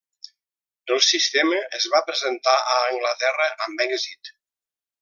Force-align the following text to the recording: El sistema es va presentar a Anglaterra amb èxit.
El 0.95 1.01
sistema 1.07 1.59
es 1.79 1.85
va 1.95 2.01
presentar 2.07 2.55
a 2.77 2.79
Anglaterra 2.93 3.49
amb 3.69 3.85
èxit. 3.87 4.35